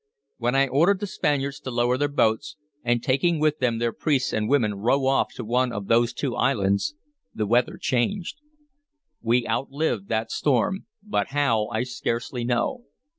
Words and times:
When 0.39 0.55
I 0.55 0.67
ordered 0.67 0.99
the 0.99 1.05
Spaniards 1.05 1.59
to 1.59 1.69
lower 1.69 1.95
their 1.95 2.07
boats, 2.07 2.55
and 2.83 3.03
taking 3.03 3.39
with 3.39 3.59
them 3.59 3.77
their 3.77 3.93
priests 3.93 4.33
and 4.33 4.49
women 4.49 4.73
row 4.73 5.05
off 5.05 5.31
to 5.35 5.45
one 5.45 5.71
of 5.71 5.85
those 5.89 6.11
two 6.11 6.35
islands, 6.35 6.95
the 7.35 7.45
weather 7.45 7.77
changed. 7.79 8.37
We 9.21 9.47
outlived 9.47 10.07
that 10.09 10.31
storm, 10.31 10.87
but 11.03 11.27
how 11.27 11.67
I 11.67 11.83
scarcely 11.83 12.43
know. 12.43 12.85